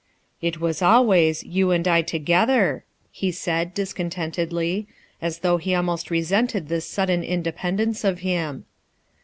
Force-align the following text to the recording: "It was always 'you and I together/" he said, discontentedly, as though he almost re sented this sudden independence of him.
"It 0.41 0.59
was 0.59 0.81
always 0.81 1.43
'you 1.43 1.69
and 1.69 1.87
I 1.87 2.01
together/" 2.01 2.83
he 3.11 3.29
said, 3.31 3.75
discontentedly, 3.75 4.87
as 5.21 5.37
though 5.45 5.57
he 5.57 5.75
almost 5.75 6.09
re 6.09 6.21
sented 6.21 6.69
this 6.69 6.85
sudden 6.87 7.23
independence 7.23 8.03
of 8.03 8.21
him. 8.21 8.65